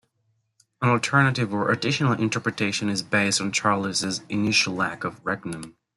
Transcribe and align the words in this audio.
An 0.81 0.89
alternative 0.89 1.53
or 1.53 1.69
additional 1.69 2.13
interpretation 2.13 2.89
is 2.89 3.03
based 3.03 3.39
on 3.39 3.51
Charles' 3.51 4.19
initial 4.29 4.73
lack 4.73 5.03
of 5.03 5.17
a 5.17 5.21
"regnum". 5.21 5.75